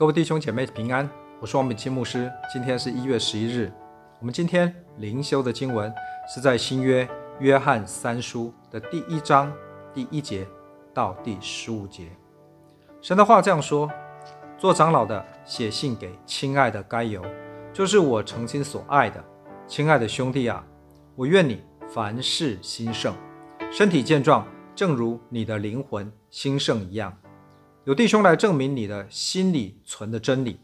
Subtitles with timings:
[0.00, 1.06] 各位弟兄姐妹平安，
[1.42, 2.32] 我是王炳钦牧师。
[2.50, 3.70] 今天是一月十一日，
[4.18, 5.92] 我们今天灵修的经文
[6.26, 7.06] 是在新约
[7.38, 9.52] 约翰三书的第一章
[9.92, 10.48] 第一节
[10.94, 12.08] 到第十五节。
[13.02, 13.90] 神的话这样说：
[14.56, 17.22] 做长老的写信给亲爱的该犹，
[17.70, 19.22] 就是我曾经所爱的，
[19.66, 20.64] 亲爱的兄弟啊，
[21.14, 23.14] 我愿你凡事兴盛，
[23.70, 27.14] 身体健壮，正如你的灵魂兴盛一样。
[27.84, 30.60] 有弟兄来证明你的心里存的真理，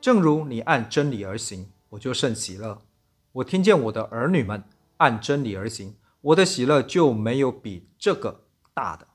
[0.00, 2.80] 正如你按真理而行，我就甚喜乐。
[3.32, 4.62] 我听见我的儿女们
[4.98, 9.08] 按真理而行，我的喜乐就没有比这个大的。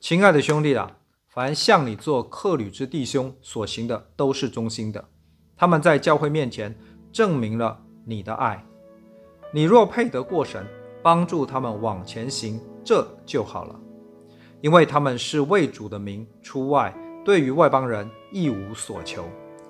[0.00, 0.96] 亲爱的兄弟啊，
[1.28, 5.10] 凡向你做客旅之弟兄所行的，都是忠心的。
[5.58, 6.74] 他们在教会面前
[7.12, 8.64] 证明了你的爱。
[9.52, 10.66] 你若配得过神，
[11.02, 13.78] 帮助他们往前行，这就好了。
[14.60, 19.24] 因为他们是为主的名出外，对于外邦人一无所求，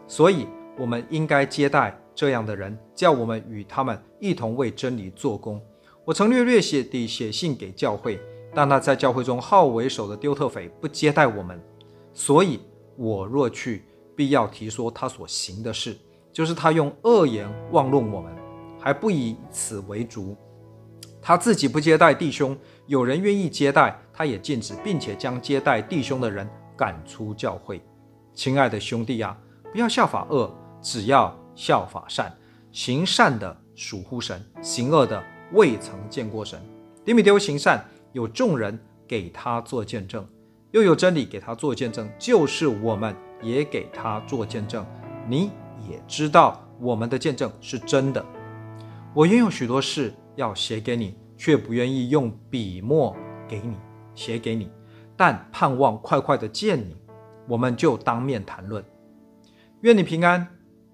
[0.06, 0.46] 所以
[0.78, 5.60] 我们应该接待这样的人，叫我们与他们一同为真理做工。
[6.04, 8.20] 我曾略略写地写信给教会，
[8.54, 11.60] 但那在教会中好为首的丢特腓不接待我们，
[12.14, 12.60] 所以
[12.96, 13.84] 我若去，
[14.14, 15.96] 必要提说他所行的事，
[16.32, 18.32] 就是他用恶言妄论我们，
[18.78, 20.36] 还不以此为足。
[21.20, 22.56] 他自己不接待弟兄，
[22.86, 27.82] 有人愿意接待，他也禁止，并且将接待弟兄的人赶出教会。
[28.32, 29.36] 亲爱的兄弟啊，
[29.70, 30.50] 不要效法恶，
[30.80, 32.34] 只要效法善。
[32.72, 35.22] 行善的属乎神，行恶的
[35.52, 36.58] 未曾见过神。
[37.04, 40.26] 低米丢行善，有众人给他做见证，
[40.70, 44.84] 又有真理给他做见证，就是我们也给他做见证。
[45.28, 45.50] 你
[45.88, 48.24] 也知道我们的见证是真的。
[49.12, 50.14] 我原有许多事。
[50.36, 53.16] 要写给你，却不愿意用笔墨
[53.48, 53.74] 给你
[54.16, 54.68] 写给你，
[55.16, 56.96] 但盼望快快的见你，
[57.46, 58.84] 我们就当面谈论。
[59.82, 60.44] 愿你平安，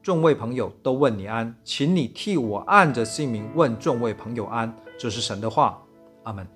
[0.03, 5.81] 众位朋友都问你安，请你替我按着姓名问众位朋友安，这是神的话。
[6.25, 6.47] 阿门。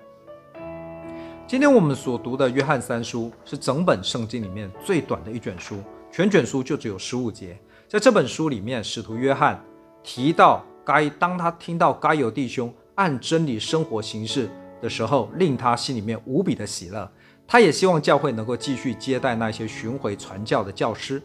[1.47, 5.77] 今天我们所读的约翰三书是整本圣经里面最短的一卷书，
[6.13, 7.59] 全卷书就只有十五节。
[7.89, 9.65] 在这本书里面，使徒约翰
[10.03, 10.63] 提到。
[10.87, 14.49] 该当他听到该有弟兄按真理生活行事
[14.87, 17.11] 的时候，令他心里面无比的喜乐。
[17.45, 21.21] 他也希望教会能够继续接待那些巡回传教的教师，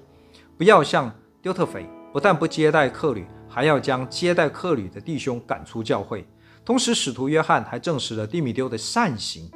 [0.58, 1.14] 不要像
[1.44, 6.28] 丢特腓，不但不接待客旅，还要将接待客旅的弟兄赶出教会。
[6.66, 9.48] 同时，使徒约翰还证实了蒂米丢的善行。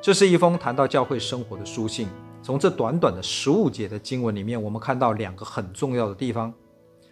[0.00, 2.08] 这是一封谈到教会生活的书信。
[2.42, 6.52] 从这短短的十五节的经文里面，我们看到两个很重要的地方。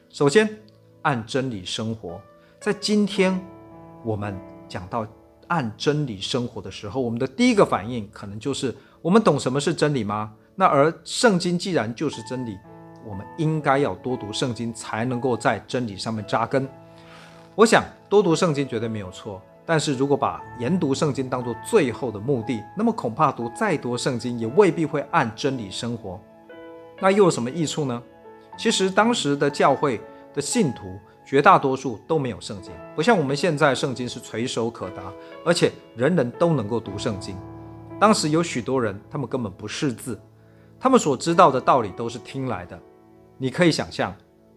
[0.08, 0.48] 首先，
[1.02, 2.20] 按真理生活。
[2.60, 3.40] 在今天，
[4.04, 4.36] 我们
[4.68, 5.06] 讲到
[5.50, 8.72] 按真理生活的时候，我们的第一个反应可能就是：
[9.02, 10.32] 我们懂什么是真理吗？
[10.54, 12.56] 那而圣经既然就是真理，
[13.04, 16.68] 我们应该要多读圣经，才能够在真理上面扎根。
[17.56, 26.20] 我想多读圣经绝对没有错，但是如果把研读圣经当作最后的目的，那么恐怕读再多圣经也未必会按真理生活。
[27.00, 28.00] 那又有什么益处呢？
[28.56, 30.00] 其实当时的教会
[30.32, 30.98] 的信徒。
[31.30, 35.12] 绝大多数都没有圣经，不像我们现在圣经是垂手可达，
[35.44, 37.36] 而且人人都能够读圣经。
[38.00, 40.20] 当时有许多人，他们根本不识字，
[40.76, 42.76] 他们所知道的道理都是听来的。
[43.38, 44.12] 你可以想象，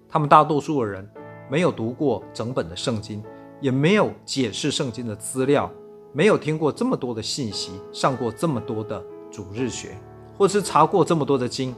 [0.10, 1.08] 他们大多数的人
[1.48, 3.24] 没有读过整本的圣经，
[3.62, 5.72] 也没有解释圣经的资料，
[6.12, 9.00] 没有听过这么多的信息，上过这么多的
[9.32, 9.96] 主日学，
[10.36, 11.76] 或是查过这么多的经，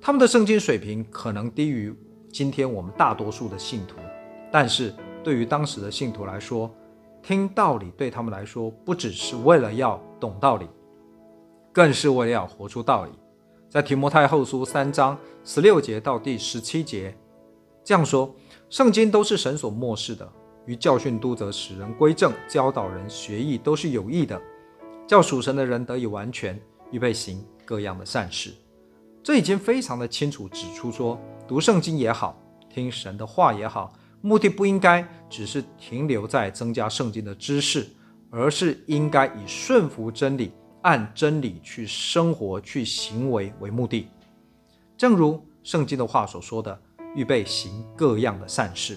[0.00, 1.92] 他们的圣经水平可能低于。
[2.32, 3.96] 今天我们大多数的信徒，
[4.50, 6.68] 但是对于当时的信徒来说，
[7.22, 10.66] 听道理对他们来说不只是为了要懂道理，
[11.72, 13.10] 更是为了要活出道理。
[13.68, 17.14] 在提摩太后书三章十六节到第十七节
[17.84, 18.34] 这样说：
[18.70, 20.26] 圣经都是神所默示的，
[20.64, 24.40] 于教训、督责、使人归正、教导人学义，都是有益的，
[25.06, 26.58] 叫属神的人得以完全，
[26.92, 28.54] 预备行各样的善事。
[29.22, 31.20] 这已经非常的清楚指出说。
[31.52, 32.34] 读圣经也好，
[32.70, 37.86] 听神的话也好，目的不应该只是停留在增加圣经的知识，
[38.30, 40.50] 而是应该以顺服真理、
[40.80, 44.08] 按真理去生活、去行为为目的。
[44.96, 46.80] 正如圣经的话所说的，
[47.14, 48.96] 预备行各样的善事。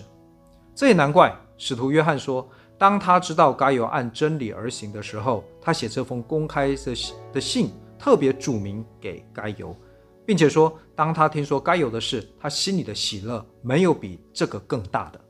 [0.74, 2.48] 这也难怪，使徒约翰说，
[2.78, 6.96] 当他知道该犹按真理而行的时候，他写这封公开的
[7.34, 9.76] 的信，特别注明给该犹。
[10.26, 15.22] 并且说，当他听说该有的事，他心里的喜乐没有比这个更大的。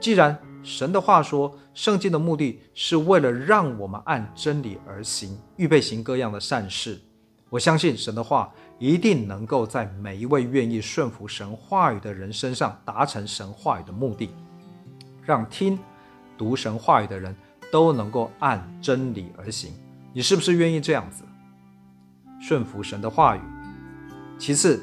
[0.00, 6.98] 既然神的话说，圣经的目的是为了让我们按真理而行，预备行各样的善事，
[7.48, 14.30] 我相信神的话一定能够在每一位愿意顺服神话语的人身上达成神话语的目的，
[15.22, 15.78] 让听
[16.38, 17.36] 读神话语的人
[17.70, 19.72] 都能够按真理而行。
[20.12, 21.24] 你是不是愿意这样子
[22.40, 23.40] 顺服神的话语？
[24.40, 24.80] 其次，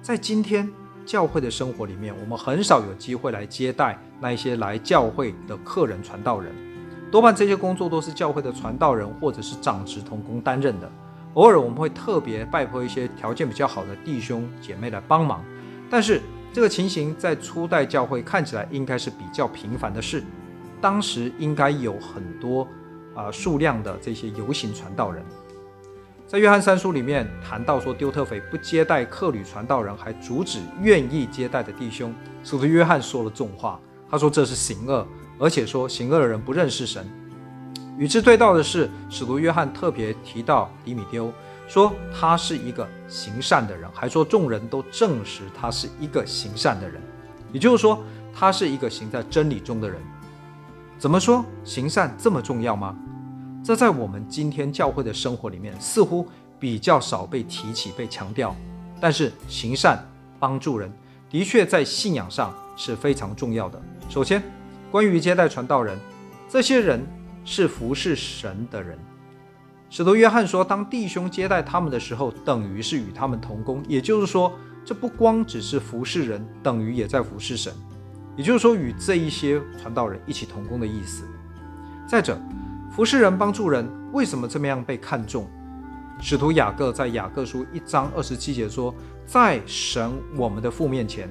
[0.00, 0.70] 在今天
[1.04, 6.54] 教会的生活里面，我们很少有机会来接待那一些来教会的客人、传道人。
[7.10, 10.88] 多半这些工作都是教会的传道人或者是长职同工担任的。
[11.34, 15.44] 偶尔我们会特别拜托一些条件比较好的弟兄姐妹来帮忙，
[15.90, 16.22] 但是
[16.52, 20.22] 这个情形在初代教会看起来应该是比较频繁的事。
[20.80, 22.68] 当时应该有很多
[23.16, 25.24] 啊、数量的这些游行传道人。
[26.26, 32.12] 在约翰三书里面谈到说，丢特腓不接待客旅传道人，还阻止愿意接待的弟兄。
[32.42, 33.78] 使徒约翰说了重话，
[34.10, 35.06] 他说这是行恶，
[35.38, 37.08] 而且说行恶的人不认识神。
[37.96, 41.32] 与之对道的是，使徒约翰特别提到底米丢，
[41.68, 47.00] 说他是一个行善的人，还说众人都证实他是一个行善的人，
[47.52, 48.02] 也就是说，
[48.34, 50.02] 他是一个行在真理中的人。
[50.98, 52.96] 怎么说行善这么重要吗？
[53.66, 56.24] 这在我们今天教会的生活里面似乎
[56.56, 58.54] 比较少被提起、被强调，
[59.00, 60.08] 但是行善
[60.38, 60.88] 帮助人
[61.28, 63.82] 的确在信仰上是非常重要的。
[64.08, 64.40] 首先，
[64.88, 65.98] 关于接待传道人，
[66.48, 67.04] 这些人。
[67.48, 68.98] 是服侍神的人。
[69.88, 73.84] 使徒约翰说，当弟兄接待他们的时候，等于是与他们同工。
[73.86, 74.52] 也就是说，
[74.84, 77.72] 这不光只是服侍人，等于也在服侍神。
[78.36, 81.22] 也就是说，与这一些传道人一起同工的意思。
[82.04, 82.36] 再者，
[82.96, 85.46] 服侍人、帮助人，为什么这么样被看重？
[86.18, 88.94] 使徒雅各在雅各书一章二十七节说，
[89.26, 91.28] 在神我们的父面前。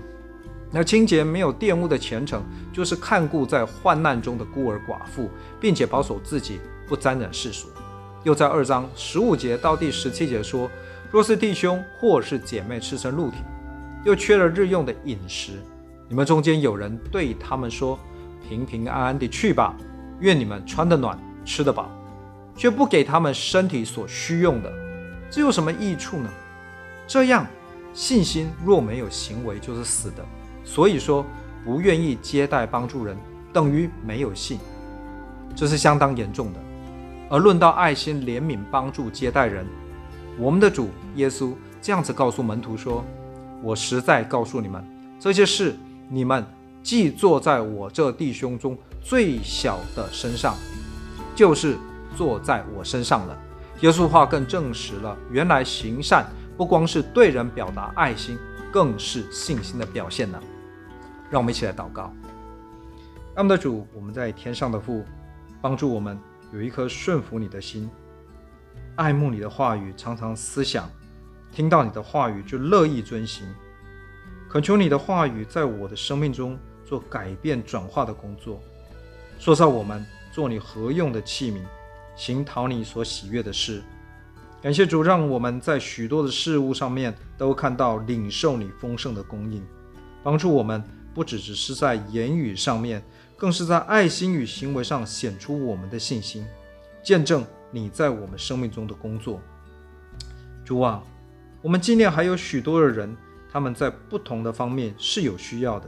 [0.70, 5.28] 那清洁没有玷污的虔诚，就是看顾在患难中的孤儿寡妇，
[5.60, 7.68] 并且保守自己不沾染世俗。
[8.22, 10.70] 又在二章十五节到第十七节说：
[11.10, 13.38] 若是弟兄或是姐妹赤身露体，
[14.04, 15.54] 又缺了日用的饮食，
[16.08, 17.98] 你们中间有人对他们说：
[18.48, 19.76] 平平安安地去吧，
[20.20, 21.90] 愿你们穿得暖，吃得饱，
[22.56, 24.74] 却不给他们身体所需用的，
[25.30, 26.30] 这有什么益处呢？
[27.08, 27.46] 这样
[27.94, 30.26] 信心若没有行为，就是死的。
[30.64, 31.26] 所以说，
[31.64, 33.16] 不愿意接待帮助人，
[33.54, 34.58] 等于没有信，
[35.56, 36.60] 这是相当严重的。
[37.30, 39.66] 而论到爱心、怜悯、帮助、接待人，
[40.40, 43.06] 我们的主耶稣这样子告诉门徒说
[43.62, 44.84] ：“我实在告诉你们，
[45.20, 45.76] 这些事
[46.10, 46.46] 你们
[46.84, 50.56] 既做在我这弟兄中最小的身上，
[51.36, 51.78] 就是
[52.16, 53.38] 做在我身上了。”
[53.82, 58.40] 耶稣话更证实了，原来行善不光是对人表达爱心，
[58.72, 60.42] 更是信心的表现呢。
[61.30, 62.14] 让我们一起来祷告。
[63.36, 65.04] 阿们的主，我们在天上的父，
[65.62, 66.18] 帮助我们
[66.54, 67.90] 有一颗顺服你的心，
[68.96, 70.90] 爱慕你的话语，常常思想，
[71.52, 73.46] 听到你的话语就乐意遵行。
[74.50, 78.62] 恳求你的话语在我的生命中做改变转化的工作，
[79.38, 80.06] 塑造我们
[80.36, 81.62] 做你合用的器皿，
[82.14, 83.82] 行讨你所喜悦的事。
[84.62, 89.64] 感谢主，让我们在许多的事物上面都看到领受你丰盛的供应，
[90.22, 90.84] 帮助我们。
[91.14, 93.02] 不只只是在言语上面，
[93.38, 96.46] 更是在爱心与行为上显出我们的信心，
[97.02, 99.40] 见证你在我们生命中的工作。
[100.66, 101.02] 主啊，
[101.62, 103.16] 我们今年还有许多的人，
[103.50, 105.88] 他们在不同的方面是有需要的，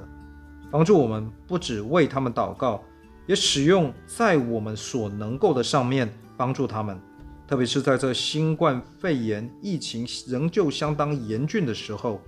[0.71, 2.81] 帮助我们不只为他们祷告，
[3.27, 6.99] 也使用在我们所能够的上面帮助他们，
[7.45, 12.19] 特别是在这新冠肺炎疫情仍旧相当严峻的时候。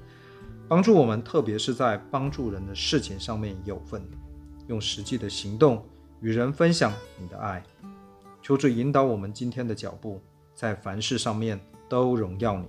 [0.68, 4.04] 帮助我们，特别是在帮助人的事情上面有份，
[4.68, 5.84] 用实际的行动
[6.22, 7.64] 与人分享你的爱。
[8.44, 10.22] 求主引导我们今天的脚步，
[10.54, 12.66] 在凡事上面都荣耀你。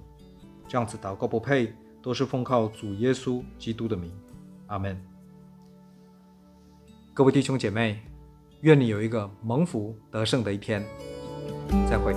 [0.67, 4.11] 这样子祷告不配，都是奉靠主耶稣基督的名。
[4.69, 4.99] 阿门。
[7.13, 8.01] 各位弟兄姐妹，
[8.63, 10.85] 愿你有一个蒙福得胜的一天。
[11.89, 12.15] 再会。